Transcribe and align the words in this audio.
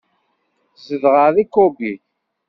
Zedɣeɣ 0.85 1.29
di 1.35 1.45
Kobe. 1.53 1.91